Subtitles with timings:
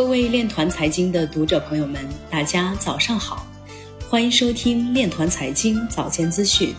[0.00, 3.46] 各位链团财经的读者朋友们，大家早上好，
[4.08, 6.74] 欢迎收听链团财经早间资讯。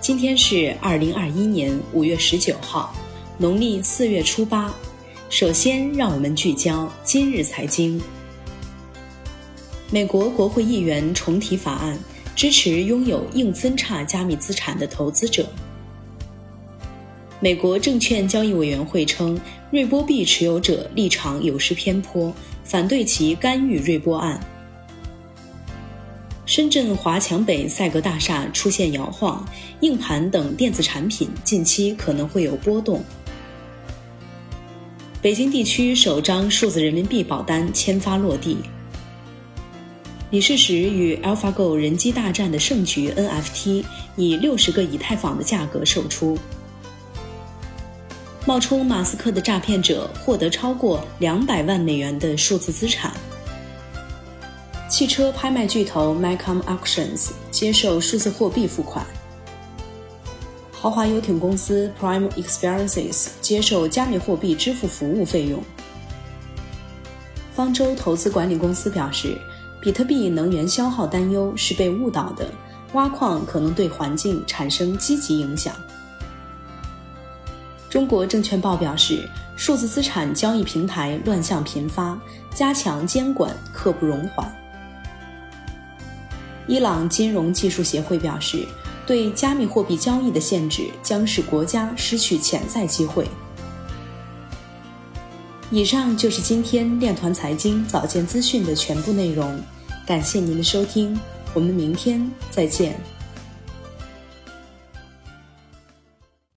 [0.00, 2.94] 今天是二零二一年五月十九号，
[3.36, 4.72] 农历四月初八。
[5.28, 8.00] 首先，让我们聚焦今日财经。
[9.90, 11.98] 美国国会议员重提法案，
[12.36, 15.44] 支持拥有硬分叉加密资产的投资者。
[17.42, 19.36] 美国证券交易委员会称，
[19.72, 22.32] 瑞波币持有者立场有失偏颇，
[22.62, 24.38] 反对其干预瑞波案。
[26.46, 29.44] 深圳华强北赛格大厦出现摇晃，
[29.80, 33.02] 硬盘等电子产品近期可能会有波动。
[35.20, 38.58] 北京地区首张数字人民币保单签发落地。
[40.30, 46.38] 李世石与 AlphaGo 人机大战的胜局 NFT 以六十个以太坊的价格售出。
[48.44, 53.12] 冒充马斯克的诈骗者获得超过两百万美元的数字资产。
[54.88, 59.06] 汽车拍卖巨头 Macom Auctions 接受数字货币付款。
[60.72, 65.62] 豪华游艇公司 Prime Experiences 接受加密货币支付服务费用。
[67.54, 69.38] 方舟投资管理公司表示，
[69.80, 72.50] 比特币能源消耗担忧是被误导的，
[72.94, 75.72] 挖矿可能对环境产生积极影响。
[77.92, 82.18] 中国证券报表示，数字资产交易平台乱象频发，
[82.54, 84.50] 加强监管刻不容缓。
[86.66, 88.66] 伊朗金融技术协会表示，
[89.06, 93.28] 对加密货币交易的限制将使国家失去潜在机会。
[95.70, 99.60] 以上就是今天链团财经早间资讯的全部内容，
[100.06, 101.20] 感谢您的收听，
[101.52, 102.98] 我们明天再见。